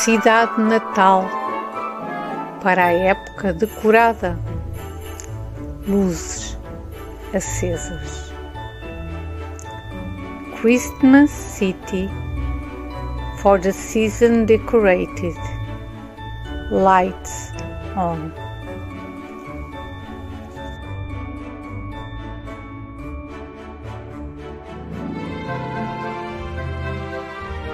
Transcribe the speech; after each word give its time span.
cidade 0.00 0.58
natal, 0.62 1.28
para 2.62 2.86
a 2.86 2.92
época 2.92 3.52
decorada, 3.52 4.38
luzes 5.86 6.58
acesas. 7.34 8.32
Christmas 10.58 11.30
City 11.30 12.08
for 13.42 13.60
the 13.60 13.72
season 13.72 14.46
decorated, 14.46 15.36
lights 16.70 17.52
on. 17.94 18.32